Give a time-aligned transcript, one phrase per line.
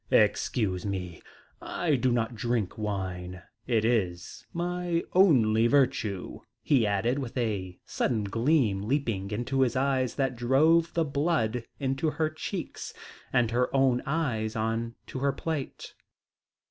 [0.09, 1.21] "Excuse me.
[1.61, 3.43] I do not drink wine.
[3.67, 10.15] It is my only virtue," he added, with a sudden gleam leaping into his eyes
[10.15, 12.95] that drove the blood into her cheeks
[13.31, 15.93] and her own eyes on to her plate.